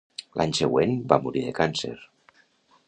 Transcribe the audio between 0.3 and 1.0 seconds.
L'any següent,